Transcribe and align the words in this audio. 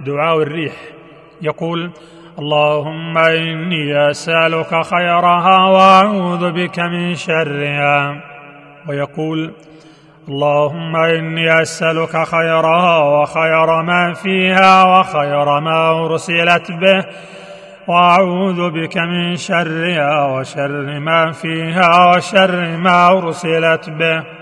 دعاء 0.00 0.42
الريح. 0.42 0.74
يقول 1.42 1.90
اللهم 2.38 3.18
إني 3.18 4.10
أسألك 4.10 4.84
خيرها 4.84 5.68
وأعوذ 5.68 6.52
بك 6.52 6.78
من 6.78 7.14
شرها. 7.14 8.22
ويقول 8.88 9.52
اللهم 10.28 10.96
إني 10.96 11.62
أسألك 11.62 12.24
خيرها 12.26 12.98
وخير 12.98 13.82
ما 13.82 14.12
فيها 14.12 14.84
وخير 14.84 15.60
ما 15.60 16.04
أرسلت 16.04 16.72
به 16.72 17.04
وأعوذ 17.88 18.70
بك 18.70 18.96
من 18.96 19.36
شرها 19.36 20.24
وشر 20.24 21.00
ما 21.00 21.32
فيها 21.32 22.16
وشر 22.16 22.76
ما 22.76 23.08
أرسلت 23.08 23.90
به. 23.90 24.35